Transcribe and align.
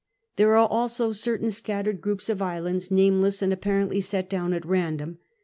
There 0.35 0.55
arc 0.57 0.71
also 0.71 1.11
certain 1.11 1.51
scattered 1.51 2.01
groups 2.01 2.27
of 2.27 2.41
islands 2.41 2.89
nameless, 2.89 3.43
and 3.43 3.53
apparently 3.53 4.01
set 4.01 4.31
down 4.31 4.51
at 4.51 4.65
random. 4.65 5.19